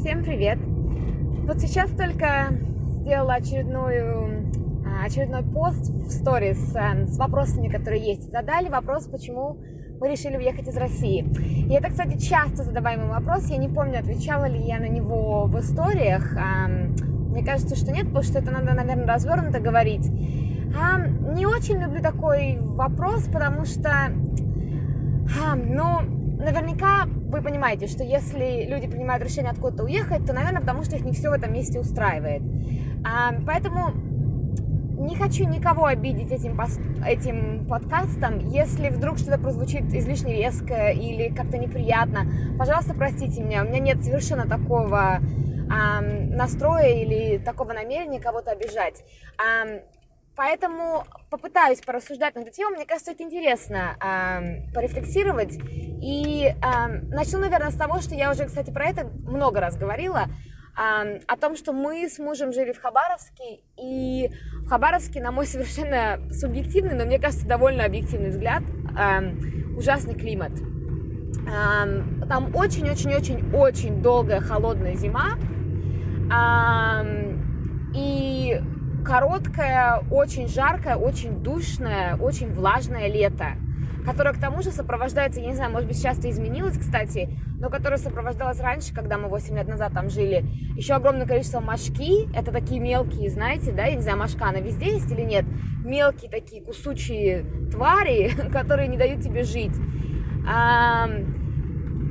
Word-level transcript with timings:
Всем 0.00 0.24
привет! 0.24 0.58
Вот 1.46 1.60
сейчас 1.60 1.90
только 1.90 2.54
сделала 3.00 3.34
очередную, 3.34 4.50
а, 4.86 5.04
очередной 5.04 5.42
пост 5.42 5.90
в 5.90 6.10
сторис 6.10 6.74
э, 6.74 7.06
с 7.06 7.18
вопросами, 7.18 7.68
которые 7.68 8.02
есть. 8.02 8.32
Задали 8.32 8.70
вопрос, 8.70 9.08
почему 9.08 9.58
мы 10.00 10.10
решили 10.10 10.38
уехать 10.38 10.66
из 10.68 10.76
России. 10.78 11.26
И 11.68 11.74
это, 11.74 11.90
кстати, 11.90 12.16
часто 12.16 12.62
задаваемый 12.62 13.08
вопрос. 13.08 13.50
Я 13.50 13.58
не 13.58 13.68
помню, 13.68 13.98
отвечала 13.98 14.46
ли 14.46 14.58
я 14.58 14.80
на 14.80 14.88
него 14.88 15.44
в 15.44 15.60
историях. 15.60 16.34
Мне 17.28 17.44
кажется, 17.44 17.76
что 17.76 17.92
нет, 17.92 18.06
потому 18.06 18.22
что 18.22 18.38
это 18.38 18.50
надо, 18.52 18.72
наверное, 18.72 19.06
развернуто 19.06 19.60
говорить. 19.60 20.08
Не 20.08 21.44
очень 21.44 21.78
люблю 21.78 22.00
такой 22.00 22.56
вопрос, 22.58 23.24
потому 23.24 23.66
что, 23.66 23.90
ну, 25.56 26.00
наверняка 26.38 26.89
понимаете, 27.42 27.86
что 27.86 28.04
если 28.04 28.66
люди 28.68 28.86
принимают 28.86 29.22
решение 29.22 29.52
откуда-то 29.52 29.84
уехать, 29.84 30.26
то, 30.26 30.32
наверное, 30.32 30.60
потому 30.60 30.84
что 30.84 30.96
их 30.96 31.04
не 31.04 31.12
все 31.12 31.30
в 31.30 31.32
этом 31.32 31.52
месте 31.52 31.78
устраивает. 31.78 32.42
А, 33.04 33.32
поэтому 33.46 33.92
не 35.00 35.16
хочу 35.16 35.48
никого 35.48 35.86
обидеть 35.86 36.30
этим, 36.30 36.60
этим 37.06 37.66
подкастом. 37.66 38.38
Если 38.38 38.90
вдруг 38.90 39.18
что-то 39.18 39.38
прозвучит 39.38 39.84
излишне 39.94 40.36
резко 40.36 40.90
или 40.90 41.34
как-то 41.34 41.56
неприятно, 41.56 42.26
пожалуйста, 42.58 42.94
простите 42.94 43.42
меня. 43.42 43.64
У 43.64 43.68
меня 43.68 43.78
нет 43.78 44.04
совершенно 44.04 44.46
такого 44.46 45.20
а, 45.70 46.00
настроя 46.02 46.88
или 46.88 47.38
такого 47.38 47.72
намерения 47.72 48.20
кого-то 48.20 48.50
обижать. 48.50 49.02
А, 49.38 49.80
Поэтому 50.40 51.04
попытаюсь 51.28 51.82
порассуждать 51.82 52.34
на 52.34 52.40
эту 52.40 52.50
тему. 52.50 52.74
Мне 52.74 52.86
кажется, 52.86 53.10
это 53.10 53.22
интересно 53.22 53.98
э, 54.02 54.72
порефлексировать. 54.72 55.52
И 55.52 56.46
э, 56.46 56.86
начну, 57.14 57.40
наверное, 57.40 57.70
с 57.70 57.76
того, 57.76 58.00
что 58.00 58.14
я 58.14 58.30
уже, 58.30 58.46
кстати, 58.46 58.70
про 58.70 58.86
это 58.88 59.04
много 59.04 59.60
раз 59.60 59.76
говорила. 59.76 60.28
Э, 60.78 61.18
о 61.26 61.36
том, 61.36 61.56
что 61.56 61.74
мы 61.74 62.08
с 62.08 62.18
мужем 62.18 62.54
жили 62.54 62.72
в 62.72 62.80
Хабаровске. 62.80 63.60
И 63.78 64.30
в 64.64 64.70
Хабаровске, 64.70 65.20
на 65.20 65.30
мой 65.30 65.44
совершенно 65.46 66.18
субъективный, 66.32 66.94
но 66.94 67.04
мне 67.04 67.18
кажется, 67.18 67.46
довольно 67.46 67.84
объективный 67.84 68.30
взгляд, 68.30 68.62
э, 68.98 69.76
ужасный 69.76 70.14
климат. 70.14 70.52
Э, 70.52 72.26
там 72.26 72.56
очень-очень-очень-очень 72.56 74.00
долгая 74.00 74.40
холодная 74.40 74.94
зима. 74.94 75.36
Э, 76.32 77.36
и 77.94 78.58
короткое, 79.04 80.02
очень 80.10 80.48
жаркое, 80.48 80.96
очень 80.96 81.42
душное, 81.42 82.16
очень 82.16 82.52
влажное 82.52 83.08
лето, 83.08 83.56
которое 84.04 84.32
к 84.32 84.40
тому 84.40 84.62
же 84.62 84.70
сопровождается, 84.70 85.40
я 85.40 85.46
не 85.46 85.54
знаю, 85.54 85.70
может 85.70 85.88
быть, 85.88 85.96
сейчас 85.96 86.18
это 86.18 86.30
изменилось, 86.30 86.78
кстати, 86.78 87.28
но 87.58 87.68
которое 87.68 87.98
сопровождалось 87.98 88.60
раньше, 88.60 88.94
когда 88.94 89.18
мы 89.18 89.28
8 89.28 89.54
лет 89.56 89.68
назад 89.68 89.92
там 89.92 90.08
жили, 90.08 90.44
еще 90.76 90.94
огромное 90.94 91.26
количество 91.26 91.60
мошки, 91.60 92.28
это 92.34 92.52
такие 92.52 92.80
мелкие, 92.80 93.30
знаете, 93.30 93.72
да, 93.72 93.84
я 93.84 93.96
не 93.96 94.02
знаю, 94.02 94.18
мошка, 94.18 94.48
она 94.48 94.60
везде 94.60 94.94
есть 94.94 95.10
или 95.12 95.22
нет, 95.22 95.44
мелкие 95.84 96.30
такие 96.30 96.62
кусучие 96.62 97.44
твари, 97.70 98.30
которые 98.52 98.88
не 98.88 98.96
дают 98.96 99.22
тебе 99.22 99.44
жить 99.44 99.74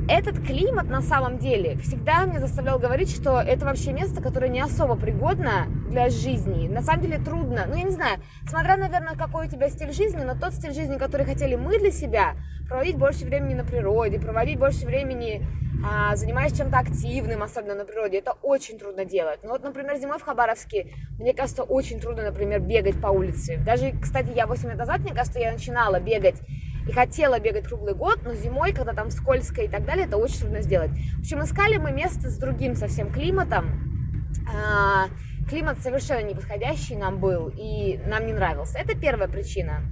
этот 0.10 0.44
климат 0.44 0.90
на 0.90 1.02
самом 1.02 1.38
деле 1.38 1.78
всегда 1.78 2.26
меня 2.26 2.40
заставлял 2.40 2.80
говорить, 2.80 3.12
что 3.12 3.40
это 3.40 3.66
вообще 3.66 3.94
место, 3.94 4.22
которое 4.22 4.50
не 4.50 4.60
особо 4.60 4.96
пригодно 4.96 5.68
для 5.90 6.10
жизни. 6.10 6.68
На 6.68 6.82
самом 6.82 7.04
деле 7.04 7.20
трудно. 7.20 7.66
Ну, 7.68 7.76
я 7.76 7.84
не 7.84 7.92
знаю, 7.92 8.20
смотря, 8.48 8.76
наверное, 8.76 9.16
какой 9.16 9.48
у 9.48 9.50
тебя 9.50 9.70
стиль 9.70 9.94
жизни, 9.94 10.24
но 10.24 10.34
тот 10.34 10.54
стиль 10.54 10.74
жизни, 10.74 10.98
который 10.98 11.26
хотели 11.26 11.56
мы 11.56 11.78
для 11.78 11.92
себя, 11.92 12.36
проводить 12.68 12.98
больше 12.98 13.26
времени 13.26 13.54
на 13.54 13.64
природе, 13.64 14.20
проводить 14.20 14.58
больше 14.58 14.86
времени 14.86 15.46
а, 15.82 16.16
занимаясь 16.16 16.58
чем-то 16.58 16.78
активным, 16.78 17.42
особенно 17.42 17.74
на 17.74 17.86
природе, 17.86 18.18
это 18.18 18.34
очень 18.42 18.78
трудно 18.78 19.06
делать. 19.06 19.40
Ну 19.44 19.52
вот, 19.52 19.64
например, 19.64 19.96
зимой 19.98 20.20
в 20.20 20.24
Хабаровске, 20.24 20.94
мне 21.18 21.34
кажется, 21.34 21.64
очень 21.64 22.02
трудно, 22.02 22.24
например, 22.24 22.60
бегать 22.60 23.00
по 23.02 23.08
улице. 23.08 23.58
Даже, 23.66 23.94
кстати, 24.02 24.32
я 24.36 24.46
8 24.46 24.70
лет 24.70 24.78
назад, 24.78 25.00
мне 25.00 25.14
кажется, 25.14 25.40
я 25.40 25.54
начинала 25.54 26.00
бегать 26.02 26.42
и 26.90 26.92
хотела 26.92 27.40
бегать 27.40 27.68
круглый 27.68 27.94
год, 27.94 28.22
но 28.24 28.34
зимой, 28.34 28.74
когда 28.74 28.94
там 28.94 29.12
скользко 29.12 29.62
и 29.62 29.68
так 29.68 29.86
далее, 29.86 30.08
это 30.08 30.18
очень 30.18 30.40
трудно 30.40 30.62
сделать. 30.62 30.90
В 31.18 31.20
общем, 31.20 31.44
искали 31.44 31.78
мы 31.78 31.92
место 31.92 32.32
с 32.32 32.38
другим 32.38 32.76
совсем 32.76 33.14
климатом. 33.14 34.26
А, 34.52 35.08
климат 35.48 35.80
совершенно 35.82 36.24
неподходящий 36.24 36.96
нам 36.96 37.20
был, 37.20 37.52
и 37.56 38.00
нам 38.08 38.26
не 38.26 38.34
нравился. 38.34 38.80
Это 38.80 39.00
первая 39.00 39.28
причина. 39.28 39.84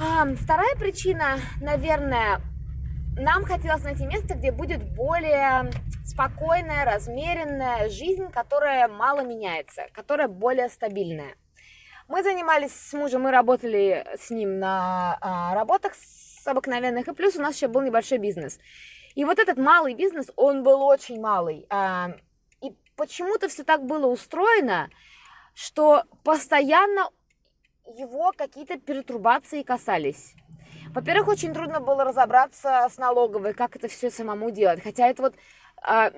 А, 0.00 0.24
вторая 0.36 0.76
причина, 0.76 1.38
наверное, 1.60 2.40
нам 3.18 3.44
хотелось 3.44 3.82
найти 3.82 4.06
место, 4.06 4.36
где 4.36 4.52
будет 4.52 4.94
более 4.94 5.72
спокойная, 6.04 6.84
размеренная 6.84 7.88
жизнь, 7.88 8.28
которая 8.30 8.86
мало 8.86 9.24
меняется, 9.24 9.86
которая 9.92 10.28
более 10.28 10.68
стабильная. 10.68 11.34
Мы 12.10 12.24
занимались 12.24 12.72
с 12.72 12.92
мужем, 12.92 13.22
мы 13.22 13.30
работали 13.30 14.04
с 14.18 14.30
ним 14.30 14.58
на 14.58 15.16
а, 15.20 15.54
работах 15.54 15.94
с 15.94 16.44
обыкновенных, 16.44 17.06
и 17.06 17.14
плюс 17.14 17.36
у 17.36 17.40
нас 17.40 17.54
еще 17.54 17.68
был 17.68 17.82
небольшой 17.82 18.18
бизнес. 18.18 18.58
И 19.14 19.24
вот 19.24 19.38
этот 19.38 19.58
малый 19.58 19.94
бизнес, 19.94 20.26
он 20.34 20.64
был 20.64 20.82
очень 20.82 21.20
малый. 21.20 21.66
А, 21.70 22.16
и 22.60 22.72
почему-то 22.96 23.46
все 23.46 23.62
так 23.62 23.86
было 23.86 24.08
устроено, 24.08 24.90
что 25.54 26.02
постоянно 26.24 27.10
его 27.86 28.32
какие-то 28.36 28.76
перетрубации 28.76 29.62
касались. 29.62 30.34
Во-первых, 30.92 31.28
очень 31.28 31.54
трудно 31.54 31.78
было 31.78 32.02
разобраться 32.02 32.88
с 32.92 32.98
налоговой, 32.98 33.54
как 33.54 33.76
это 33.76 33.86
все 33.86 34.10
самому 34.10 34.50
делать. 34.50 34.82
Хотя 34.82 35.06
это 35.06 35.22
вот 35.22 35.36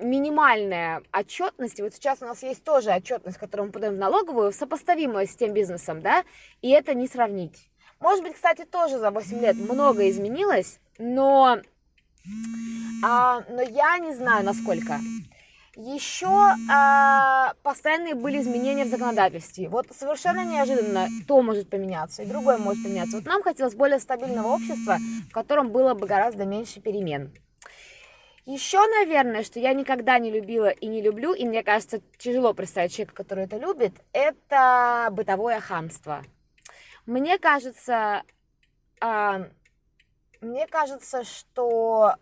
минимальная 0.01 1.03
отчетность, 1.11 1.79
вот 1.79 1.93
сейчас 1.93 2.21
у 2.21 2.25
нас 2.25 2.43
есть 2.43 2.63
тоже 2.63 2.91
отчетность, 2.91 3.37
которую 3.37 3.67
мы 3.67 3.71
подаем 3.71 3.95
в 3.95 3.97
налоговую, 3.97 4.51
сопоставимая 4.51 5.25
с 5.25 5.35
тем 5.35 5.53
бизнесом, 5.53 6.01
да, 6.01 6.23
и 6.61 6.69
это 6.69 6.93
не 6.93 7.07
сравнить. 7.07 7.69
Может 7.99 8.23
быть, 8.23 8.33
кстати, 8.33 8.65
тоже 8.65 8.99
за 8.99 9.11
8 9.11 9.39
лет 9.39 9.55
много 9.55 10.09
изменилось, 10.09 10.79
но, 10.97 11.59
а, 13.01 13.43
но 13.49 13.61
я 13.61 13.97
не 13.99 14.13
знаю, 14.13 14.43
насколько. 14.43 14.99
Еще 15.75 16.27
а, 16.71 17.53
постоянные 17.63 18.13
были 18.13 18.41
изменения 18.41 18.83
в 18.83 18.89
законодательстве. 18.89 19.69
Вот 19.69 19.87
совершенно 19.97 20.43
неожиданно 20.43 21.07
то 21.27 21.41
может 21.41 21.69
поменяться, 21.69 22.23
и 22.23 22.27
другое 22.27 22.57
может 22.57 22.83
поменяться. 22.83 23.15
Вот 23.15 23.25
нам 23.25 23.41
хотелось 23.41 23.73
более 23.73 23.99
стабильного 23.99 24.49
общества, 24.49 24.97
в 25.29 25.31
котором 25.31 25.71
было 25.71 25.93
бы 25.93 26.05
гораздо 26.05 26.45
меньше 26.45 26.81
перемен. 26.81 27.31
Еще, 28.45 28.85
наверное, 28.99 29.43
что 29.43 29.59
я 29.59 29.73
никогда 29.73 30.19
не 30.19 30.29
любила 30.29 30.67
и 30.67 30.85
не 30.87 31.01
люблю, 31.01 31.33
и 31.33 31.45
мне 31.45 31.63
кажется, 31.63 32.01
тяжело 32.17 32.53
представить 32.53 32.93
человека, 32.93 33.15
который 33.15 33.45
это 33.45 33.57
любит, 33.57 33.93
это 34.11 35.07
бытовое 35.11 35.61
хамство. 35.61 36.23
Мне 37.05 37.37
кажется, 37.37 38.23
э, 39.01 39.45
мне 40.41 40.67
кажется, 40.67 41.23
что 41.23 42.15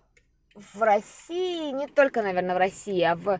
в 0.53 0.81
России, 0.81 1.71
не 1.71 1.87
только, 1.87 2.21
наверное, 2.21 2.53
в 2.53 2.59
России, 2.59 3.01
а 3.01 3.15
в 3.15 3.39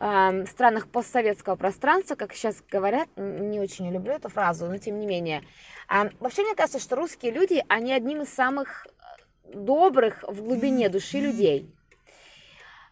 э, 0.00 0.46
странах 0.46 0.88
постсоветского 0.88 1.56
пространства, 1.56 2.14
как 2.14 2.32
сейчас 2.32 2.62
говорят, 2.70 3.08
не 3.16 3.60
очень 3.60 3.92
люблю 3.92 4.14
эту 4.14 4.30
фразу, 4.30 4.64
но 4.66 4.78
тем 4.78 4.98
не 4.98 5.06
менее. 5.06 5.42
Э, 5.90 6.08
вообще, 6.20 6.42
мне 6.42 6.54
кажется, 6.54 6.78
что 6.78 6.96
русские 6.96 7.32
люди, 7.32 7.62
они 7.68 7.92
одним 7.92 8.22
из 8.22 8.32
самых 8.32 8.86
добрых 9.52 10.24
в 10.26 10.42
глубине 10.42 10.88
души 10.88 11.18
людей. 11.18 11.70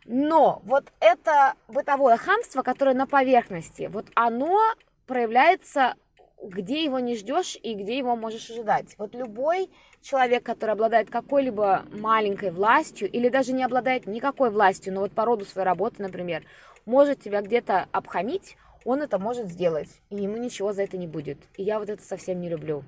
Но 0.04 0.60
вот 0.64 0.92
это 1.00 1.54
бытовое 1.68 2.16
хамство, 2.16 2.62
которое 2.62 2.94
на 2.94 3.06
поверхности, 3.06 3.88
вот 3.92 4.06
оно 4.14 4.60
проявляется 5.06 5.94
где 6.42 6.84
его 6.84 6.98
не 6.98 7.16
ждешь 7.16 7.56
и 7.62 7.74
где 7.74 7.96
его 7.96 8.16
можешь 8.16 8.50
ожидать. 8.50 8.96
Вот 8.98 9.14
любой 9.14 9.70
человек, 10.02 10.42
который 10.42 10.72
обладает 10.72 11.08
какой-либо 11.08 11.84
маленькой 11.92 12.50
властью 12.50 13.08
или 13.10 13.28
даже 13.28 13.52
не 13.52 13.62
обладает 13.62 14.06
никакой 14.06 14.50
властью, 14.50 14.92
но 14.92 15.00
вот 15.00 15.12
по 15.12 15.24
роду 15.24 15.44
своей 15.44 15.66
работы, 15.66 16.02
например, 16.02 16.42
может 16.84 17.20
тебя 17.20 17.42
где-то 17.42 17.86
обхамить, 17.92 18.56
он 18.84 19.02
это 19.02 19.18
может 19.20 19.46
сделать, 19.46 19.88
и 20.10 20.16
ему 20.16 20.36
ничего 20.36 20.72
за 20.72 20.82
это 20.82 20.96
не 20.96 21.06
будет. 21.06 21.38
И 21.56 21.62
я 21.62 21.78
вот 21.78 21.88
это 21.88 22.02
совсем 22.02 22.40
не 22.40 22.48
люблю. 22.48 22.82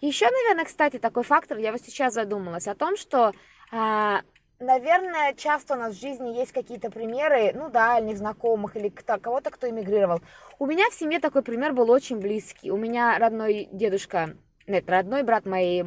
Еще, 0.00 0.28
наверное, 0.28 0.64
кстати, 0.64 0.98
такой 0.98 1.22
фактор, 1.22 1.58
я 1.58 1.70
вот 1.70 1.80
сейчас 1.80 2.14
задумалась 2.14 2.66
о 2.66 2.74
том, 2.74 2.96
что 2.96 3.32
а, 3.70 4.22
Наверное, 4.60 5.34
часто 5.34 5.74
у 5.74 5.76
нас 5.76 5.94
в 5.94 6.00
жизни 6.00 6.38
есть 6.38 6.52
какие-то 6.52 6.90
примеры, 6.90 7.52
ну, 7.54 7.70
дальних 7.70 8.16
знакомых 8.18 8.76
или 8.76 8.88
кого-то, 8.88 9.50
кто 9.50 9.68
эмигрировал. 9.68 10.20
У 10.58 10.66
меня 10.66 10.88
в 10.90 10.94
семье 10.94 11.18
такой 11.18 11.42
пример 11.42 11.72
был 11.72 11.90
очень 11.90 12.20
близкий. 12.20 12.70
У 12.70 12.76
меня 12.76 13.18
родной 13.18 13.68
дедушка, 13.72 14.36
нет, 14.66 14.88
родной 14.88 15.24
брат 15.24 15.44
моей 15.44 15.86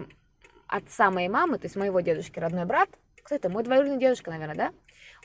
отца 0.68 1.10
моей 1.12 1.30
мамы, 1.30 1.60
то 1.60 1.66
есть 1.66 1.78
моего 1.78 2.02
дедушки 2.02 2.40
родной 2.40 2.66
брат, 2.66 2.90
кто 3.24 3.36
это, 3.36 3.50
мой 3.50 3.64
двоюродный 3.64 4.00
дедушка, 4.00 4.32
наверное, 4.32 4.56
да? 4.56 4.72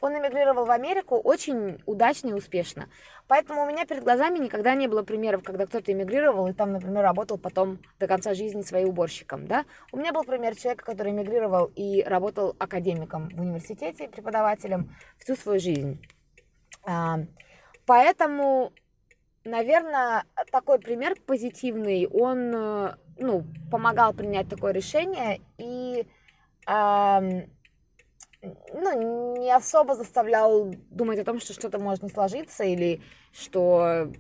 Он 0.03 0.19
эмигрировал 0.19 0.65
в 0.65 0.71
Америку 0.73 1.17
очень 1.17 1.81
удачно 1.87 2.31
и 2.31 2.33
успешно. 2.33 2.89
Поэтому 3.29 3.63
у 3.63 3.67
меня 3.67 3.87
перед 3.87 4.03
глазами 4.03 4.41
никогда 4.41 4.75
не 4.75 4.89
было 4.89 5.05
примеров, 5.05 5.45
когда 5.45 5.65
кто-то 5.65 5.93
эмигрировал 5.93 6.49
и 6.49 6.53
там, 6.53 6.73
например, 6.73 7.05
работал 7.05 7.39
потом 7.39 7.79
до 8.01 8.09
конца 8.09 8.35
жизни 8.35 8.63
своим 8.63 8.89
уборщиком. 8.89 9.47
Да? 9.47 9.65
У 9.93 9.97
меня 9.97 10.13
был 10.13 10.25
пример 10.25 10.57
человека, 10.57 10.85
который 10.85 11.13
эмигрировал 11.13 11.71
и 11.77 12.03
работал 12.03 12.57
академиком 12.59 13.29
в 13.29 13.41
университете, 13.41 14.09
преподавателем 14.09 14.93
всю 15.19 15.37
свою 15.37 15.61
жизнь. 15.61 16.05
А, 16.85 17.21
поэтому, 17.87 18.73
наверное, 19.45 20.25
такой 20.51 20.81
пример 20.81 21.15
позитивный, 21.25 22.09
он, 22.09 22.53
э, 22.53 22.97
ну, 23.19 23.45
помогал 23.71 24.15
принять 24.15 24.49
такое 24.49 24.73
решение 24.73 25.41
и 25.59 26.09
ну, 28.43 29.37
не 29.37 29.51
особо 29.53 29.95
заставлял 29.95 30.75
думать 30.91 31.19
о 31.19 31.25
том, 31.25 31.41
что 31.41 31.53
что-то 31.53 31.79
может 31.79 32.03
не 32.03 32.09
сложиться 32.09 32.65
или 32.65 33.01
что 33.33 34.11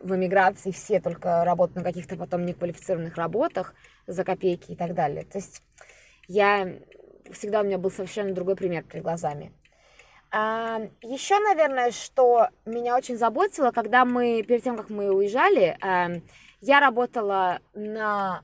в 0.00 0.14
эмиграции 0.14 0.70
все 0.70 1.00
только 1.00 1.44
работают 1.44 1.76
на 1.76 1.82
каких-то 1.82 2.16
потом 2.16 2.44
неквалифицированных 2.44 3.16
работах 3.16 3.74
за 4.06 4.22
копейки 4.22 4.72
и 4.72 4.76
так 4.76 4.94
далее. 4.94 5.24
То 5.24 5.38
есть 5.38 5.62
я 6.28 6.78
всегда 7.32 7.60
у 7.60 7.64
меня 7.64 7.78
был 7.78 7.90
совершенно 7.90 8.34
другой 8.34 8.54
пример 8.54 8.84
перед 8.84 9.02
глазами. 9.02 9.52
А, 10.30 10.80
еще, 11.00 11.38
наверное, 11.38 11.90
что 11.90 12.48
меня 12.66 12.96
очень 12.96 13.16
заботило, 13.16 13.70
когда 13.70 14.04
мы, 14.04 14.42
перед 14.42 14.62
тем, 14.64 14.76
как 14.76 14.90
мы 14.90 15.10
уезжали, 15.10 15.76
а, 15.80 16.10
я 16.60 16.80
работала 16.80 17.60
на 17.72 18.42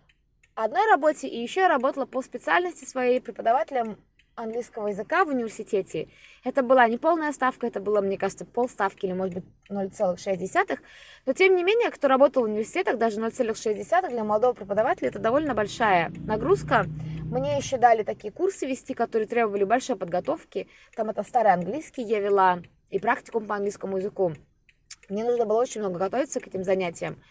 одной 0.54 0.88
работе, 0.88 1.26
и 1.26 1.40
еще 1.42 1.62
я 1.62 1.68
работала 1.68 2.06
по 2.06 2.22
специальности 2.22 2.84
своей 2.84 3.20
преподавателем 3.20 3.98
английского 4.42 4.88
языка 4.88 5.24
в 5.24 5.28
университете. 5.28 6.08
Это 6.44 6.62
была 6.62 6.88
не 6.88 6.98
полная 6.98 7.32
ставка, 7.32 7.66
это 7.66 7.80
было, 7.80 8.00
мне 8.00 8.18
кажется, 8.18 8.44
полставки 8.44 9.06
или, 9.06 9.12
может 9.12 9.34
быть, 9.34 9.44
0,6. 9.70 10.78
Но, 11.26 11.32
тем 11.32 11.56
не 11.56 11.62
менее, 11.62 11.90
кто 11.90 12.08
работал 12.08 12.42
в 12.42 12.46
университетах, 12.46 12.98
даже 12.98 13.20
0,6 13.20 14.08
для 14.08 14.24
молодого 14.24 14.52
преподавателя, 14.52 15.08
это 15.08 15.18
довольно 15.18 15.54
большая 15.54 16.10
нагрузка. 16.26 16.86
Мне 17.30 17.56
еще 17.56 17.78
дали 17.78 18.02
такие 18.02 18.32
курсы 18.32 18.66
вести, 18.66 18.94
которые 18.94 19.28
требовали 19.28 19.64
большой 19.64 19.96
подготовки. 19.96 20.68
Там 20.96 21.10
это 21.10 21.22
старый 21.22 21.52
английский 21.52 22.02
я 22.02 22.18
вела 22.18 22.60
и 22.90 22.98
практикум 22.98 23.46
по 23.46 23.54
английскому 23.54 23.98
языку. 23.98 24.32
Мне 25.08 25.24
нужно 25.24 25.44
было 25.46 25.60
очень 25.60 25.80
много 25.80 25.98
готовиться 25.98 26.40
к 26.40 26.46
этим 26.46 26.64
занятиям. 26.64 27.22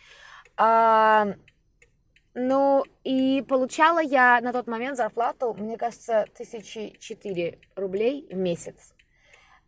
Ну, 2.42 2.86
и 3.04 3.44
получала 3.46 4.00
я 4.00 4.40
на 4.40 4.54
тот 4.54 4.66
момент 4.66 4.96
зарплату, 4.96 5.54
мне 5.60 5.78
кажется, 5.78 6.26
тысячи 6.34 6.96
четыре 6.98 7.60
рублей 7.76 8.30
в 8.32 8.36
месяц. 8.38 8.94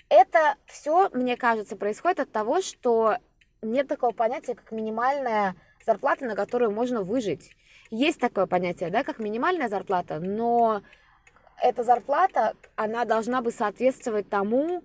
Это 0.08 0.56
все, 0.68 1.10
мне 1.10 1.36
кажется, 1.36 1.76
происходит 1.76 2.22
от 2.22 2.32
того, 2.32 2.62
что 2.62 3.18
нет 3.62 3.90
такого 3.90 4.14
понятия, 4.14 4.56
как 4.56 4.72
минимальная 4.72 5.56
зарплата, 5.86 6.24
на 6.24 6.34
которую 6.34 6.72
можно 6.72 7.02
выжить. 7.02 7.52
Есть 7.90 8.22
такое 8.22 8.46
понятие, 8.46 8.90
да, 8.90 9.04
как 9.04 9.20
минимальная 9.20 9.68
зарплата, 9.68 10.22
но 10.22 10.82
эта 11.62 11.84
зарплата, 11.84 12.54
она 12.78 13.04
должна 13.04 13.42
бы 13.42 13.52
соответствовать 13.52 14.30
тому, 14.30 14.82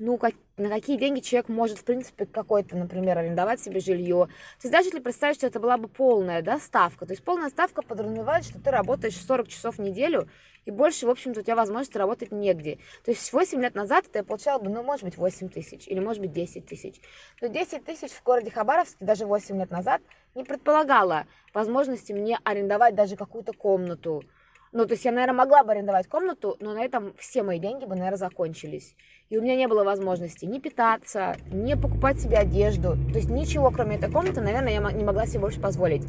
ну, 0.00 0.16
как, 0.16 0.34
на 0.56 0.70
какие 0.70 0.96
деньги 0.96 1.20
человек 1.20 1.48
может, 1.50 1.78
в 1.78 1.84
принципе, 1.84 2.24
какой-то, 2.24 2.74
например, 2.74 3.18
арендовать 3.18 3.60
себе 3.60 3.80
жилье. 3.80 4.26
То 4.26 4.66
есть 4.66 4.72
даже 4.72 4.88
если 4.88 5.00
представить, 5.00 5.36
что 5.36 5.46
это 5.46 5.60
была 5.60 5.76
бы 5.76 5.88
полная 5.88 6.40
да, 6.40 6.58
ставка, 6.58 7.04
то 7.04 7.12
есть 7.12 7.22
полная 7.22 7.50
ставка 7.50 7.82
подразумевает, 7.82 8.44
что 8.44 8.58
ты 8.58 8.70
работаешь 8.70 9.14
40 9.14 9.48
часов 9.48 9.76
в 9.76 9.80
неделю, 9.80 10.28
и 10.64 10.70
больше, 10.70 11.06
в 11.06 11.10
общем-то, 11.10 11.40
у 11.40 11.42
тебя 11.42 11.54
возможности 11.54 11.98
работать 11.98 12.32
негде. 12.32 12.78
То 13.04 13.10
есть 13.10 13.30
8 13.32 13.60
лет 13.60 13.74
назад 13.74 14.06
ты 14.10 14.22
получал 14.22 14.58
бы, 14.58 14.70
ну, 14.70 14.82
может 14.82 15.04
быть, 15.04 15.18
8 15.18 15.50
тысяч, 15.50 15.86
или, 15.86 16.00
может 16.00 16.22
быть, 16.22 16.32
10 16.32 16.66
тысяч. 16.66 16.96
Но 17.42 17.48
10 17.48 17.84
тысяч 17.84 18.10
в 18.10 18.22
городе 18.22 18.50
Хабаровске 18.50 19.04
даже 19.04 19.26
8 19.26 19.58
лет 19.58 19.70
назад 19.70 20.00
не 20.34 20.44
предполагало 20.44 21.26
возможности 21.52 22.12
мне 22.12 22.38
арендовать 22.44 22.94
даже 22.94 23.16
какую-то 23.16 23.52
комнату, 23.52 24.24
ну, 24.72 24.86
то 24.86 24.92
есть 24.92 25.04
я, 25.04 25.10
наверное, 25.10 25.34
могла 25.34 25.64
бы 25.64 25.72
арендовать 25.72 26.06
комнату, 26.06 26.56
но 26.60 26.74
на 26.74 26.84
этом 26.84 27.12
все 27.18 27.42
мои 27.42 27.58
деньги 27.58 27.86
бы, 27.86 27.96
наверное, 27.96 28.16
закончились. 28.16 28.94
И 29.28 29.36
у 29.36 29.42
меня 29.42 29.56
не 29.56 29.66
было 29.66 29.82
возможности 29.82 30.44
ни 30.44 30.60
питаться, 30.60 31.36
ни 31.50 31.74
покупать 31.74 32.20
себе 32.20 32.36
одежду. 32.36 32.96
То 33.10 33.18
есть 33.18 33.28
ничего, 33.30 33.72
кроме 33.72 33.96
этой 33.96 34.10
комнаты, 34.10 34.40
наверное, 34.40 34.72
я 34.72 34.92
не 34.92 35.02
могла 35.02 35.26
себе 35.26 35.40
больше 35.40 35.60
позволить. 35.60 36.04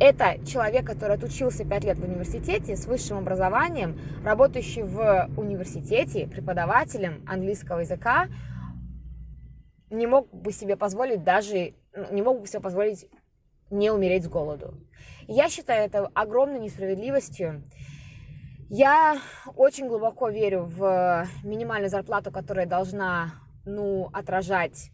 Это 0.00 0.44
человек, 0.44 0.86
который 0.86 1.16
отучился 1.16 1.64
5 1.64 1.84
лет 1.84 1.98
в 1.98 2.04
университете 2.04 2.74
с 2.74 2.86
высшим 2.86 3.18
образованием, 3.18 3.96
работающий 4.24 4.82
в 4.82 5.30
университете 5.36 6.26
преподавателем 6.26 7.24
английского 7.28 7.80
языка, 7.80 8.26
не 9.88 10.08
мог 10.08 10.32
бы 10.32 10.50
себе 10.50 10.76
позволить 10.76 11.22
даже, 11.22 11.74
ну, 11.94 12.12
не 12.12 12.22
мог 12.22 12.40
бы 12.40 12.46
себе 12.48 12.60
позволить 12.60 13.06
не 13.70 13.90
умереть 13.90 14.24
с 14.24 14.28
голоду. 14.28 14.74
я 15.28 15.48
считаю 15.48 15.86
это 15.86 16.10
огромной 16.14 16.58
несправедливостью. 16.58 17.62
Я 18.72 19.18
очень 19.56 19.88
глубоко 19.88 20.28
верю 20.28 20.62
в 20.62 21.26
минимальную 21.42 21.90
зарплату, 21.90 22.30
которая 22.30 22.66
должна, 22.66 23.32
ну, 23.66 24.08
отражать 24.12 24.92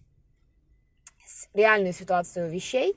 реальную 1.52 1.92
ситуацию 1.92 2.48
вещей. 2.48 2.96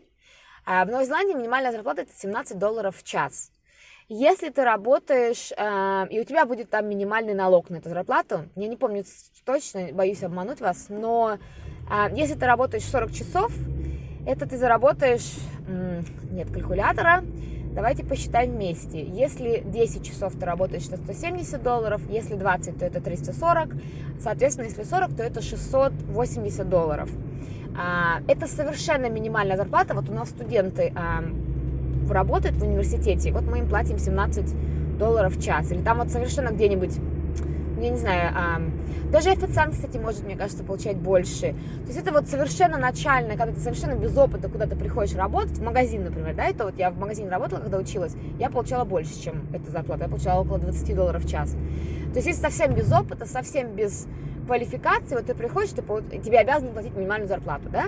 А 0.65 0.85
в 0.85 0.87
Новой 0.87 1.03
Зеландии 1.03 1.33
минимальная 1.33 1.73
зарплата 1.73 2.03
это 2.03 2.13
17 2.15 2.57
долларов 2.57 2.95
в 2.95 3.03
час. 3.03 3.51
Если 4.07 4.51
ты 4.51 4.63
работаешь, 4.63 5.51
э, 5.51 6.07
и 6.11 6.21
у 6.21 6.23
тебя 6.23 6.45
будет 6.45 6.69
там 6.69 6.87
минимальный 6.87 7.33
налог 7.33 7.69
на 7.69 7.75
эту 7.75 7.89
зарплату, 7.89 8.45
я 8.55 8.67
не 8.69 8.77
помню 8.77 9.03
точно, 9.43 9.89
боюсь 9.91 10.23
обмануть 10.23 10.61
вас, 10.61 10.85
но 10.87 11.39
э, 11.91 12.15
если 12.15 12.35
ты 12.35 12.45
работаешь 12.45 12.85
40 12.85 13.11
часов, 13.11 13.51
это 14.25 14.47
ты 14.47 14.57
заработаешь, 14.57 15.29
нет 16.31 16.49
калькулятора, 16.49 17.25
Давайте 17.79 18.03
посчитаем 18.03 18.51
вместе. 18.51 19.01
Если 19.01 19.63
10 19.65 20.05
часов 20.05 20.33
ты 20.37 20.45
работаешь, 20.45 20.83
это 20.91 20.97
170 20.97 21.63
долларов, 21.63 22.01
если 22.09 22.35
20, 22.35 22.77
то 22.77 22.85
это 22.85 22.99
340, 22.99 23.69
соответственно, 24.19 24.65
если 24.65 24.83
40, 24.83 25.15
то 25.15 25.23
это 25.23 25.41
680 25.41 26.69
долларов. 26.69 27.09
А, 27.77 28.19
это 28.27 28.47
совершенно 28.47 29.09
минимальная 29.09 29.55
зарплата. 29.55 29.93
Вот 29.93 30.09
у 30.09 30.13
нас 30.13 30.27
студенты 30.27 30.91
а, 30.93 31.23
работают 32.11 32.57
в 32.57 32.63
университете, 32.63 33.31
вот 33.31 33.43
мы 33.43 33.59
им 33.59 33.69
платим 33.69 33.97
17 33.97 34.97
долларов 34.97 35.37
в 35.37 35.41
час. 35.41 35.71
Или 35.71 35.81
там 35.81 35.99
вот 35.99 36.09
совершенно 36.09 36.49
где-нибудь 36.49 36.99
я 37.81 37.89
не 37.89 37.97
знаю, 37.97 38.71
даже 39.11 39.31
официант, 39.31 39.73
кстати, 39.73 39.97
может, 39.97 40.23
мне 40.23 40.35
кажется, 40.35 40.63
получать 40.63 40.97
больше. 40.97 41.55
То 41.81 41.87
есть 41.87 41.99
это 41.99 42.11
вот 42.11 42.27
совершенно 42.27 42.77
начальное, 42.77 43.37
когда 43.37 43.53
ты 43.53 43.59
совершенно 43.59 43.95
без 43.95 44.15
опыта 44.15 44.49
куда-то 44.49 44.75
приходишь 44.75 45.15
работать, 45.15 45.57
в 45.57 45.63
магазин, 45.63 46.03
например, 46.03 46.35
да, 46.35 46.45
это 46.45 46.65
вот 46.65 46.77
я 46.77 46.91
в 46.91 46.97
магазине 46.97 47.29
работала, 47.29 47.59
когда 47.59 47.77
училась, 47.77 48.15
я 48.37 48.49
получала 48.49 48.85
больше, 48.85 49.19
чем 49.21 49.47
эта 49.53 49.71
зарплата, 49.71 50.03
я 50.03 50.09
получала 50.09 50.41
около 50.41 50.59
20 50.59 50.95
долларов 50.95 51.23
в 51.23 51.29
час. 51.29 51.51
То 51.51 52.15
есть 52.15 52.27
если 52.27 52.41
совсем 52.41 52.73
без 52.73 52.91
опыта, 52.91 53.25
совсем 53.25 53.73
без 53.75 54.07
квалификации, 54.45 55.15
вот 55.15 55.25
ты 55.25 55.35
приходишь, 55.35 55.71
ты, 55.71 55.81
тебе 56.19 56.39
обязаны 56.39 56.71
платить 56.71 56.95
минимальную 56.95 57.27
зарплату, 57.27 57.69
да, 57.69 57.85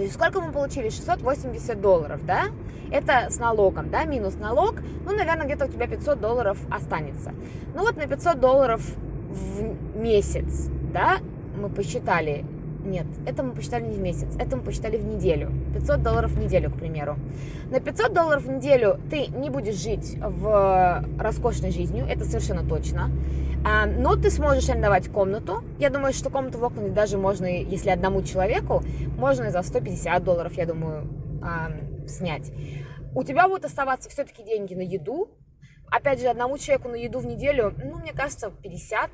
то 0.00 0.04
есть 0.04 0.14
сколько 0.14 0.40
мы 0.40 0.50
получили? 0.50 0.88
680 0.88 1.78
долларов, 1.78 2.24
да? 2.24 2.46
Это 2.90 3.26
с 3.28 3.38
налогом, 3.38 3.90
да, 3.90 4.04
минус 4.04 4.34
налог. 4.36 4.76
Ну, 5.04 5.14
наверное, 5.14 5.44
где-то 5.44 5.66
у 5.66 5.68
тебя 5.68 5.86
500 5.86 6.18
долларов 6.18 6.56
останется. 6.70 7.34
Ну 7.74 7.82
вот 7.82 7.98
на 7.98 8.06
500 8.06 8.40
долларов 8.40 8.80
в 9.28 9.98
месяц, 9.98 10.70
да, 10.90 11.18
мы 11.54 11.68
посчитали, 11.68 12.46
нет, 12.90 13.06
это 13.26 13.42
мы 13.42 13.52
посчитали 13.52 13.86
не 13.86 13.94
в 13.94 14.00
месяц, 14.00 14.28
это 14.38 14.56
мы 14.56 14.62
посчитали 14.62 14.96
в 14.96 15.04
неделю. 15.04 15.52
500 15.74 16.02
долларов 16.02 16.32
в 16.32 16.38
неделю, 16.38 16.70
к 16.70 16.74
примеру. 16.74 17.16
На 17.70 17.80
500 17.80 18.12
долларов 18.12 18.44
в 18.44 18.50
неделю 18.50 18.98
ты 19.10 19.26
не 19.26 19.50
будешь 19.50 19.76
жить 19.76 20.16
в 20.20 21.04
роскошной 21.18 21.70
жизнью, 21.70 22.06
это 22.08 22.24
совершенно 22.24 22.68
точно. 22.68 23.10
А, 23.64 23.86
но 23.86 24.16
ты 24.16 24.30
сможешь 24.30 24.68
арендовать 24.70 25.08
комнату. 25.08 25.62
Я 25.78 25.90
думаю, 25.90 26.12
что 26.14 26.30
комнату 26.30 26.58
в 26.58 26.64
Окленде 26.64 26.92
даже 26.92 27.18
можно, 27.18 27.46
если 27.46 27.90
одному 27.90 28.22
человеку, 28.22 28.82
можно 29.18 29.50
за 29.50 29.62
150 29.62 30.24
долларов, 30.24 30.54
я 30.54 30.66
думаю, 30.66 31.08
снять. 32.08 32.50
У 33.14 33.22
тебя 33.22 33.48
будут 33.48 33.64
оставаться 33.64 34.08
все-таки 34.08 34.42
деньги 34.42 34.74
на 34.74 34.82
еду. 34.82 35.28
Опять 35.90 36.20
же, 36.20 36.28
одному 36.28 36.56
человеку 36.58 36.88
на 36.88 36.94
еду 36.94 37.18
в 37.18 37.26
неделю, 37.26 37.74
ну, 37.82 37.98
мне 37.98 38.12
кажется, 38.12 38.50
50 38.62 39.10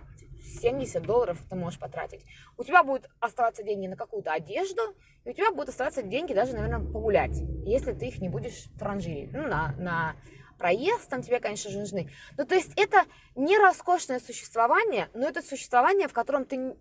70 0.46 1.02
долларов 1.02 1.38
ты 1.48 1.56
можешь 1.56 1.78
потратить. 1.78 2.24
У 2.56 2.64
тебя 2.64 2.82
будут 2.82 3.08
оставаться 3.20 3.62
деньги 3.62 3.86
на 3.86 3.96
какую-то 3.96 4.32
одежду, 4.32 4.82
и 5.24 5.30
у 5.30 5.32
тебя 5.32 5.50
будут 5.50 5.70
оставаться 5.70 6.02
деньги 6.02 6.32
даже, 6.32 6.52
наверное, 6.52 6.80
погулять, 6.80 7.38
если 7.64 7.92
ты 7.92 8.06
их 8.06 8.20
не 8.20 8.28
будешь 8.28 8.64
транжирить. 8.78 9.32
Ну, 9.32 9.46
на, 9.48 9.74
на 9.78 10.16
проезд 10.58 11.08
там 11.08 11.22
тебе, 11.22 11.40
конечно 11.40 11.70
же, 11.70 11.78
нужны. 11.78 12.10
Ну, 12.36 12.44
то 12.44 12.54
есть 12.54 12.72
это 12.76 13.04
не 13.34 13.58
роскошное 13.58 14.20
существование, 14.20 15.08
но 15.14 15.28
это 15.28 15.42
существование, 15.42 16.08
в 16.08 16.12
котором 16.12 16.44
ты 16.44 16.76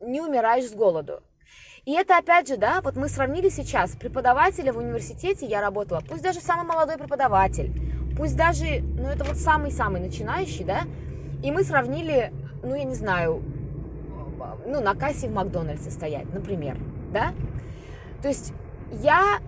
не 0.00 0.20
умираешь 0.20 0.68
с 0.68 0.74
голоду. 0.74 1.22
И 1.84 1.92
это 1.92 2.18
опять 2.18 2.48
же, 2.48 2.56
да, 2.56 2.80
вот 2.82 2.96
мы 2.96 3.08
сравнили 3.08 3.48
сейчас 3.48 3.96
преподавателя 3.96 4.72
в 4.72 4.78
университете, 4.78 5.46
я 5.46 5.60
работала, 5.60 6.02
пусть 6.06 6.22
даже 6.22 6.40
самый 6.40 6.66
молодой 6.66 6.98
преподаватель, 6.98 7.72
пусть 8.16 8.36
даже, 8.36 8.80
ну 8.80 9.08
это 9.08 9.24
вот 9.24 9.36
самый-самый 9.36 10.00
начинающий, 10.00 10.64
да, 10.64 10.82
и 11.42 11.50
мы 11.50 11.64
сравнили, 11.64 12.32
ну 12.62 12.74
я 12.74 12.84
не 12.84 12.94
знаю, 12.94 13.42
ну 14.66 14.80
на 14.80 14.94
кассе 14.94 15.28
в 15.28 15.32
Макдональдсе 15.32 15.90
стоять, 15.90 16.32
например, 16.32 16.76
да. 17.12 17.32
То 18.22 18.28
есть 18.28 18.52
я 18.92 19.38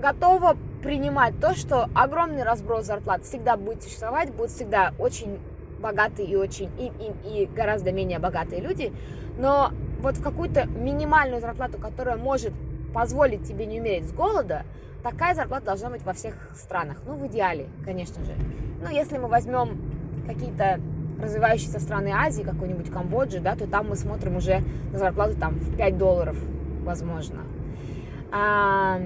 готова 0.00 0.56
принимать 0.82 1.38
то, 1.40 1.54
что 1.54 1.88
огромный 1.94 2.42
разброс 2.42 2.84
зарплат 2.84 3.24
всегда 3.24 3.56
будет 3.56 3.82
существовать, 3.82 4.32
будет 4.32 4.50
всегда 4.50 4.92
очень 4.98 5.38
богатые 5.80 6.28
и 6.28 6.36
очень, 6.36 6.70
и, 6.78 6.86
и, 6.86 7.42
и 7.42 7.46
гораздо 7.46 7.92
менее 7.92 8.18
богатые 8.18 8.60
люди, 8.60 8.92
но 9.38 9.70
вот 10.00 10.16
в 10.16 10.22
какую-то 10.22 10.66
минимальную 10.66 11.40
зарплату, 11.40 11.78
которая 11.78 12.16
может 12.16 12.52
позволить 12.92 13.46
тебе 13.46 13.66
не 13.66 13.80
умереть 13.80 14.08
с 14.08 14.12
голода, 14.12 14.64
такая 15.02 15.34
зарплата 15.34 15.66
должна 15.66 15.90
быть 15.90 16.02
во 16.02 16.12
всех 16.12 16.34
странах. 16.54 17.02
Ну, 17.06 17.14
в 17.14 17.26
идеале, 17.26 17.68
конечно 17.84 18.24
же. 18.24 18.32
Ну, 18.82 18.90
если 18.90 19.18
мы 19.18 19.28
возьмем 19.28 20.24
какие-то 20.26 20.80
развивающиеся 21.20 21.80
страны 21.80 22.12
Азии, 22.14 22.42
какой-нибудь 22.42 22.90
Камбоджи, 22.90 23.40
да, 23.40 23.56
то 23.56 23.66
там 23.66 23.88
мы 23.88 23.96
смотрим 23.96 24.36
уже 24.36 24.62
на 24.92 24.98
зарплату 24.98 25.36
там 25.38 25.54
в 25.54 25.76
5 25.76 25.98
долларов, 25.98 26.36
возможно. 26.84 27.40
А, 28.32 29.00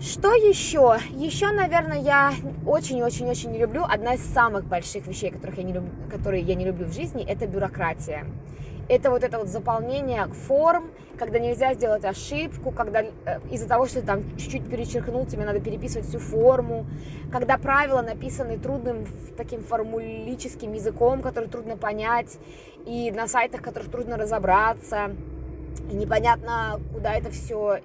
что 0.00 0.34
еще? 0.34 0.98
Еще, 1.10 1.50
наверное, 1.52 2.00
я 2.00 2.32
очень-очень-очень 2.66 3.50
не 3.50 3.58
люблю. 3.58 3.82
Одна 3.82 4.14
из 4.14 4.20
самых 4.20 4.64
больших 4.66 5.06
вещей, 5.06 5.30
которых 5.30 5.56
я 5.58 5.64
не 5.64 5.72
люблю, 5.72 5.90
которые 6.10 6.42
я 6.42 6.54
не 6.54 6.64
люблю 6.64 6.86
в 6.86 6.92
жизни, 6.92 7.24
это 7.26 7.46
бюрократия. 7.46 8.24
Это 8.88 9.10
вот 9.10 9.24
это 9.24 9.38
вот 9.38 9.48
заполнение 9.48 10.26
форм, 10.46 10.90
когда 11.18 11.40
нельзя 11.40 11.74
сделать 11.74 12.04
ошибку, 12.04 12.70
когда 12.70 13.02
э, 13.02 13.40
из-за 13.50 13.66
того, 13.66 13.86
что 13.86 14.00
ты 14.00 14.06
там 14.06 14.36
чуть-чуть 14.36 14.68
перечеркнул, 14.70 15.26
тебе 15.26 15.44
надо 15.44 15.60
переписывать 15.60 16.06
всю 16.06 16.20
форму, 16.20 16.86
когда 17.32 17.58
правила 17.58 18.00
написаны 18.00 18.58
трудным 18.58 19.06
таким 19.36 19.64
формулическим 19.64 20.72
языком, 20.72 21.20
который 21.20 21.48
трудно 21.48 21.76
понять, 21.76 22.38
и 22.84 23.10
на 23.10 23.26
сайтах, 23.26 23.60
которых 23.60 23.90
трудно 23.90 24.16
разобраться, 24.16 25.10
и 25.90 25.94
непонятно, 25.96 26.80
куда 26.92 27.14
это 27.14 27.30
все 27.30 27.80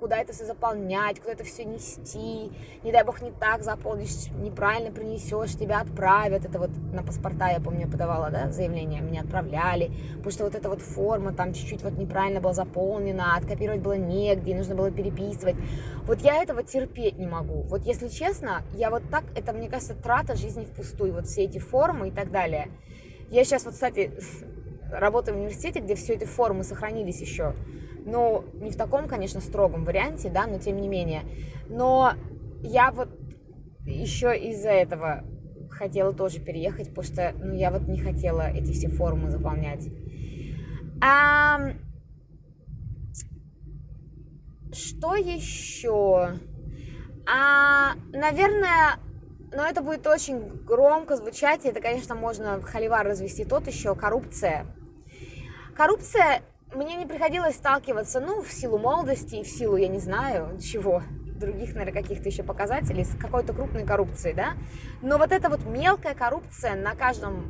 куда 0.00 0.18
это 0.18 0.32
все 0.32 0.44
заполнять, 0.44 1.20
куда 1.20 1.32
это 1.32 1.44
все 1.44 1.64
нести, 1.64 2.52
не 2.82 2.92
дай 2.92 3.04
бог 3.04 3.20
не 3.20 3.30
так 3.30 3.62
заполнишь, 3.62 4.30
неправильно 4.40 4.90
принесешь, 4.90 5.52
тебя 5.52 5.80
отправят, 5.80 6.44
это 6.44 6.58
вот 6.58 6.70
на 6.92 7.02
паспорта, 7.02 7.48
я 7.48 7.60
помню, 7.60 7.82
я 7.82 7.86
подавала, 7.86 8.30
да, 8.30 8.50
заявление, 8.50 9.00
меня 9.00 9.22
отправляли, 9.22 9.90
потому 10.16 10.30
что 10.30 10.44
вот 10.44 10.54
эта 10.54 10.68
вот 10.68 10.80
форма 10.80 11.32
там 11.32 11.52
чуть-чуть 11.52 11.82
вот 11.82 11.98
неправильно 11.98 12.40
была 12.40 12.52
заполнена, 12.52 13.36
откопировать 13.36 13.80
было 13.80 13.96
негде, 13.96 14.54
нужно 14.54 14.74
было 14.74 14.90
переписывать, 14.90 15.56
вот 16.04 16.20
я 16.20 16.42
этого 16.42 16.62
терпеть 16.62 17.18
не 17.18 17.26
могу, 17.26 17.62
вот 17.62 17.82
если 17.82 18.08
честно, 18.08 18.62
я 18.74 18.90
вот 18.90 19.02
так, 19.10 19.24
это, 19.34 19.52
мне 19.52 19.68
кажется, 19.68 19.94
трата 19.94 20.36
жизни 20.36 20.64
впустую, 20.64 21.12
вот 21.12 21.26
все 21.26 21.44
эти 21.44 21.58
формы 21.58 22.08
и 22.08 22.10
так 22.10 22.30
далее. 22.30 22.68
Я 23.30 23.44
сейчас 23.44 23.64
вот, 23.64 23.74
кстати, 23.74 24.12
работаю 24.90 25.36
в 25.36 25.40
университете, 25.40 25.80
где 25.80 25.94
все 25.94 26.14
эти 26.14 26.24
формы 26.24 26.64
сохранились 26.64 27.20
еще, 27.20 27.54
ну, 28.10 28.44
не 28.54 28.70
в 28.70 28.76
таком, 28.76 29.06
конечно, 29.06 29.40
строгом 29.40 29.84
варианте, 29.84 30.30
да, 30.30 30.46
но 30.46 30.58
тем 30.58 30.80
не 30.80 30.88
менее. 30.88 31.22
Но 31.68 32.12
я 32.62 32.90
вот 32.90 33.10
еще 33.84 34.36
из-за 34.36 34.70
этого 34.70 35.24
хотела 35.70 36.12
тоже 36.12 36.40
переехать, 36.40 36.88
потому 36.88 37.04
что, 37.04 37.34
ну, 37.38 37.54
я 37.54 37.70
вот 37.70 37.82
не 37.82 37.98
хотела 37.98 38.50
эти 38.50 38.72
все 38.72 38.88
формы 38.88 39.30
заполнять. 39.30 39.86
А, 41.00 41.72
что 44.72 45.14
еще? 45.14 46.38
А, 47.30 47.94
наверное, 48.12 48.98
но 49.52 49.66
это 49.66 49.82
будет 49.82 50.06
очень 50.06 50.40
громко 50.64 51.16
звучать, 51.16 51.64
и 51.64 51.68
это, 51.68 51.80
конечно, 51.80 52.14
можно 52.14 52.60
холивар 52.62 53.06
развести 53.06 53.44
тот 53.44 53.66
еще, 53.66 53.94
коррупция. 53.94 54.66
Коррупция 55.76 56.42
мне 56.74 56.96
не 56.96 57.06
приходилось 57.06 57.56
сталкиваться, 57.56 58.20
ну, 58.20 58.42
в 58.42 58.50
силу 58.52 58.78
молодости, 58.78 59.42
в 59.42 59.46
силу, 59.46 59.76
я 59.76 59.88
не 59.88 59.98
знаю, 59.98 60.58
чего, 60.60 61.02
других, 61.38 61.74
наверное, 61.74 62.02
каких-то 62.02 62.28
еще 62.28 62.42
показателей, 62.42 63.04
с 63.04 63.16
какой-то 63.16 63.52
крупной 63.52 63.84
коррупцией, 63.84 64.34
да. 64.34 64.54
Но 65.00 65.18
вот 65.18 65.32
эта 65.32 65.48
вот 65.48 65.64
мелкая 65.64 66.14
коррупция 66.14 66.74
на 66.74 66.94
каждом, 66.94 67.48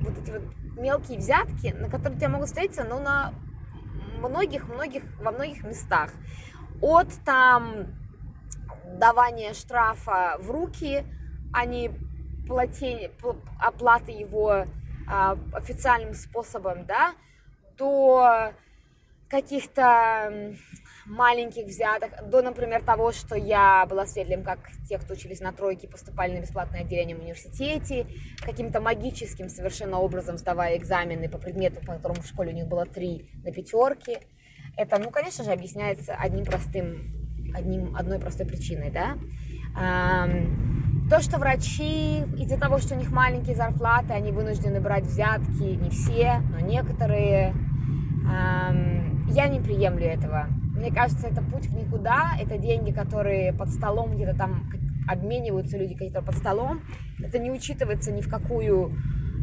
вот 0.00 0.18
эти 0.18 0.30
вот 0.30 0.42
мелкие 0.78 1.18
взятки, 1.18 1.74
на 1.78 1.88
которые 1.88 2.18
тебя 2.18 2.30
могут 2.30 2.48
встретиться, 2.48 2.84
ну, 2.84 3.00
на 3.00 3.34
многих-многих, 4.18 5.02
во 5.20 5.32
многих 5.32 5.64
местах. 5.64 6.10
От 6.80 7.08
там 7.24 7.86
давания 8.98 9.52
штрафа 9.52 10.36
в 10.40 10.50
руки, 10.50 11.04
а 11.52 11.64
не 11.66 11.90
платение, 12.46 13.10
оплаты 13.60 14.10
его 14.10 14.64
а, 15.06 15.38
официальным 15.52 16.14
способом, 16.14 16.86
да, 16.86 17.14
до 17.82 18.52
каких-то 19.28 20.54
маленьких 21.06 21.66
взяток, 21.66 22.28
до, 22.30 22.42
например, 22.42 22.82
того, 22.82 23.10
что 23.10 23.34
я 23.34 23.84
была 23.86 24.06
свидетелем, 24.06 24.44
как 24.44 24.58
те, 24.88 24.98
кто 24.98 25.14
учились 25.14 25.40
на 25.40 25.52
тройке, 25.52 25.88
поступали 25.88 26.36
на 26.36 26.42
бесплатное 26.42 26.82
отделение 26.82 27.16
в 27.16 27.20
университете, 27.20 28.06
каким-то 28.40 28.80
магическим 28.80 29.48
совершенно 29.48 29.98
образом 29.98 30.38
сдавая 30.38 30.76
экзамены 30.76 31.28
по 31.28 31.38
предмету, 31.38 31.80
по 31.80 31.94
которому 31.94 32.22
в 32.22 32.26
школе 32.26 32.52
у 32.52 32.54
них 32.54 32.68
было 32.68 32.86
три 32.86 33.28
на 33.44 33.50
пятерки. 33.50 34.18
Это, 34.76 34.98
ну, 34.98 35.10
конечно 35.10 35.44
же, 35.44 35.50
объясняется 35.50 36.14
одним 36.14 36.44
простым, 36.44 37.52
одним, 37.54 37.96
одной 37.96 38.20
простой 38.20 38.46
причиной, 38.46 38.90
да. 38.90 39.16
То, 41.10 41.20
что 41.20 41.38
врачи 41.38 42.20
из-за 42.38 42.58
того, 42.58 42.78
что 42.78 42.94
у 42.94 42.98
них 42.98 43.10
маленькие 43.10 43.56
зарплаты, 43.56 44.12
они 44.12 44.30
вынуждены 44.30 44.80
брать 44.80 45.04
взятки, 45.04 45.62
не 45.62 45.90
все, 45.90 46.40
но 46.50 46.60
некоторые, 46.60 47.54
я 48.24 49.48
не 49.48 49.60
приемлю 49.60 50.06
этого. 50.06 50.46
Мне 50.74 50.90
кажется, 50.92 51.28
это 51.28 51.42
путь 51.42 51.66
в 51.66 51.74
никуда, 51.74 52.32
это 52.40 52.58
деньги, 52.58 52.92
которые 52.92 53.52
под 53.52 53.70
столом 53.70 54.14
где-то 54.14 54.36
там 54.36 54.70
обмениваются 55.08 55.76
люди 55.78 55.94
какие-то 55.94 56.22
под 56.22 56.36
столом. 56.36 56.80
Это 57.22 57.38
не 57.38 57.50
учитывается 57.50 58.12
ни 58.12 58.20
в 58.20 58.28
какую, 58.28 58.96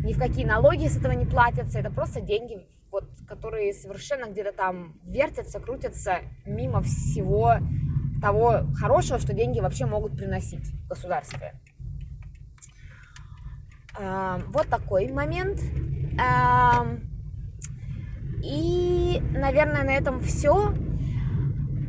ни 0.03 0.13
в 0.13 0.17
какие 0.19 0.45
налоги 0.45 0.87
с 0.87 0.97
этого 0.97 1.13
не 1.13 1.25
платятся. 1.25 1.79
Это 1.79 1.91
просто 1.91 2.21
деньги, 2.21 2.65
вот, 2.91 3.09
которые 3.27 3.73
совершенно 3.73 4.29
где-то 4.29 4.51
там 4.53 4.93
вертятся, 5.03 5.59
крутятся 5.59 6.19
мимо 6.45 6.81
всего 6.81 7.55
того 8.21 8.65
хорошего, 8.75 9.19
что 9.19 9.33
деньги 9.33 9.59
вообще 9.59 9.85
могут 9.85 10.17
приносить 10.17 10.65
в 10.65 10.87
государстве. 10.87 11.53
Вот 13.97 14.67
такой 14.67 15.11
момент. 15.11 15.59
И, 18.43 19.21
наверное, 19.31 19.83
на 19.83 19.91
этом 19.91 20.21
все. 20.21 20.73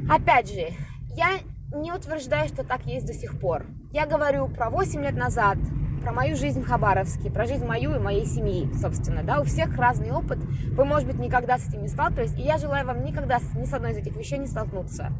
Опять 0.08 0.50
же, 0.52 0.68
я 1.16 1.38
не 1.74 1.92
утверждаю, 1.92 2.48
что 2.48 2.64
так 2.64 2.84
есть 2.86 3.06
до 3.06 3.12
сих 3.12 3.38
пор. 3.38 3.66
Я 3.92 4.06
говорю 4.06 4.48
про 4.48 4.70
8 4.70 5.00
лет 5.02 5.16
назад, 5.16 5.58
про 6.02 6.12
мою 6.12 6.34
жизнь 6.34 6.62
в 6.62 6.66
Хабаровске, 6.66 7.30
про 7.30 7.44
жизнь 7.44 7.64
мою 7.64 7.94
и 7.94 7.98
моей 7.98 8.24
семьи, 8.24 8.72
собственно, 8.74 9.22
да, 9.22 9.40
у 9.40 9.44
всех 9.44 9.76
разный 9.76 10.10
опыт, 10.10 10.38
вы, 10.72 10.84
может 10.84 11.06
быть, 11.06 11.18
никогда 11.18 11.58
с 11.58 11.68
этим 11.68 11.82
не 11.82 11.88
сталкивались, 11.88 12.34
и 12.38 12.42
я 12.42 12.58
желаю 12.58 12.86
вам 12.86 13.04
никогда 13.04 13.38
ни 13.56 13.64
с 13.64 13.72
одной 13.72 13.92
из 13.92 13.98
этих 13.98 14.16
вещей 14.16 14.38
не 14.38 14.46
столкнуться. 14.46 15.12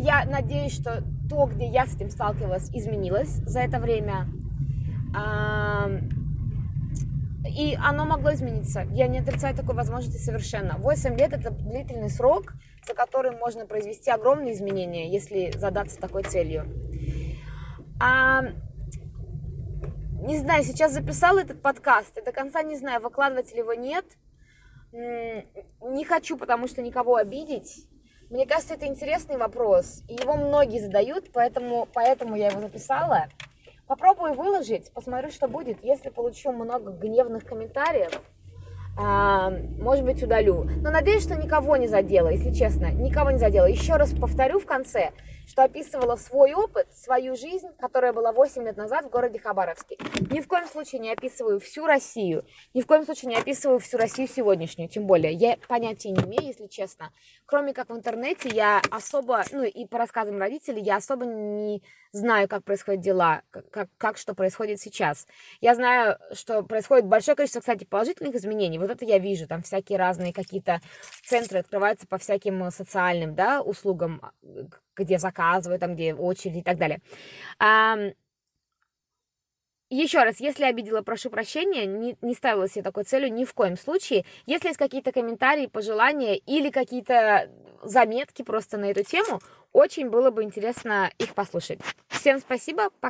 Я 0.00 0.24
надеюсь, 0.24 0.72
что 0.72 1.02
то, 1.28 1.46
где 1.46 1.66
я 1.66 1.86
с 1.86 1.94
этим 1.94 2.08
сталкивалась, 2.10 2.70
изменилось 2.70 3.42
за 3.44 3.60
это 3.60 3.78
время. 3.78 4.26
И 7.46 7.78
оно 7.82 8.04
могло 8.04 8.32
измениться. 8.34 8.86
Я 8.90 9.06
не 9.06 9.20
отрицаю 9.20 9.54
такой 9.54 9.74
возможности 9.74 10.16
совершенно. 10.18 10.76
8 10.78 11.16
лет 11.16 11.32
это 11.32 11.50
длительный 11.50 12.10
срок, 12.10 12.54
за 12.86 12.94
который 12.94 13.30
можно 13.32 13.66
произвести 13.66 14.10
огромные 14.10 14.54
изменения, 14.54 15.10
если 15.10 15.52
задаться 15.56 15.98
такой 15.98 16.24
целью. 16.24 16.66
А, 18.00 18.42
не 20.20 20.38
знаю, 20.38 20.64
сейчас 20.64 20.92
записала 20.92 21.40
этот 21.40 21.62
подкаст, 21.62 22.18
и 22.18 22.24
до 22.24 22.32
конца 22.32 22.62
не 22.62 22.76
знаю, 22.76 23.00
выкладывать 23.00 23.52
ли 23.52 23.58
его 23.58 23.74
нет– 23.74 24.04
не 24.92 26.04
хочу, 26.04 26.36
потому 26.36 26.68
что 26.68 26.82
никого 26.82 27.16
обидеть. 27.16 27.86
Мне 28.30 28.46
кажется, 28.46 28.74
это 28.74 28.86
интересный 28.86 29.38
вопрос, 29.38 30.02
и 30.08 30.14
его 30.14 30.36
многие 30.36 30.80
задают, 30.80 31.30
поэтому, 31.32 31.88
поэтому 31.92 32.36
я 32.36 32.48
его 32.48 32.60
записала. 32.60 33.28
Попробую 33.88 34.34
выложить, 34.34 34.92
посмотрю, 34.92 35.30
что 35.30 35.48
будет. 35.48 35.82
Если 35.82 36.10
получу 36.10 36.52
много 36.52 36.90
гневных 36.90 37.46
комментариев, 37.46 38.20
а, 38.98 39.50
может 39.80 40.04
быть, 40.04 40.22
удалю. 40.22 40.64
Но 40.82 40.90
надеюсь, 40.90 41.22
что 41.22 41.36
никого 41.36 41.76
не 41.78 41.86
задело, 41.86 42.28
если 42.28 42.52
честно, 42.52 42.92
никого 42.92 43.30
не 43.30 43.38
задело. 43.38 43.64
Еще 43.64 43.96
раз 43.96 44.12
повторю 44.12 44.60
в 44.60 44.66
конце, 44.66 45.12
что 45.48 45.64
описывала 45.64 46.16
свой 46.16 46.52
опыт, 46.52 46.86
свою 46.94 47.34
жизнь, 47.34 47.68
которая 47.78 48.12
была 48.12 48.32
8 48.32 48.62
лет 48.64 48.76
назад 48.76 49.06
в 49.06 49.08
городе 49.08 49.38
Хабаровске. 49.38 49.96
Ни 50.30 50.40
в 50.40 50.46
коем 50.46 50.66
случае 50.66 51.00
не 51.00 51.10
описываю 51.10 51.58
всю 51.58 51.86
Россию, 51.86 52.44
ни 52.74 52.82
в 52.82 52.86
коем 52.86 53.04
случае 53.04 53.30
не 53.30 53.36
описываю 53.36 53.78
всю 53.78 53.96
Россию 53.96 54.28
сегодняшнюю, 54.28 54.90
тем 54.90 55.06
более. 55.06 55.32
Я 55.32 55.56
понятия 55.66 56.10
не 56.10 56.22
имею, 56.22 56.42
если 56.42 56.66
честно. 56.66 57.12
Кроме 57.46 57.72
как 57.72 57.88
в 57.88 57.96
интернете, 57.96 58.50
я 58.50 58.82
особо, 58.90 59.42
ну 59.50 59.62
и 59.62 59.86
по 59.86 59.96
рассказам 59.96 60.38
родителей, 60.38 60.82
я 60.82 60.96
особо 60.96 61.24
не 61.24 61.82
знаю, 62.12 62.46
как 62.46 62.64
происходят 62.64 63.00
дела, 63.00 63.42
как, 63.50 63.88
как 63.96 64.18
что 64.18 64.34
происходит 64.34 64.80
сейчас. 64.80 65.26
Я 65.60 65.74
знаю, 65.74 66.18
что 66.32 66.62
происходит 66.62 67.06
большое 67.06 67.36
количество, 67.36 67.60
кстати, 67.60 67.84
положительных 67.84 68.34
изменений. 68.34 68.78
Вот 68.78 68.90
это 68.90 69.04
я 69.06 69.18
вижу, 69.18 69.46
там 69.46 69.62
всякие 69.62 69.98
разные 69.98 70.34
какие-то 70.34 70.80
центры 71.24 71.60
открываются 71.60 72.06
по 72.06 72.18
всяким 72.18 72.70
социальным, 72.70 73.34
да, 73.34 73.62
услугам, 73.62 74.20
где 74.98 75.18
заказываю, 75.18 75.78
там, 75.78 75.94
где 75.94 76.14
очередь 76.14 76.58
и 76.58 76.62
так 76.62 76.78
далее. 76.78 77.00
Еще 79.90 80.22
раз, 80.22 80.38
если 80.38 80.64
обидела, 80.64 81.00
прошу 81.00 81.30
прощения, 81.30 81.86
не, 81.86 82.14
не 82.20 82.34
ставила 82.34 82.68
себе 82.68 82.82
такой 82.82 83.04
целью 83.04 83.32
ни 83.32 83.46
в 83.46 83.54
коем 83.54 83.78
случае. 83.78 84.26
Если 84.44 84.68
есть 84.68 84.78
какие-то 84.78 85.12
комментарии, 85.12 85.66
пожелания 85.66 86.36
или 86.36 86.68
какие-то 86.68 87.50
заметки 87.82 88.42
просто 88.42 88.76
на 88.76 88.90
эту 88.90 89.02
тему, 89.02 89.40
очень 89.72 90.10
было 90.10 90.30
бы 90.30 90.42
интересно 90.42 91.10
их 91.18 91.34
послушать. 91.34 91.80
Всем 92.08 92.38
спасибо, 92.38 92.90
пока. 93.00 93.06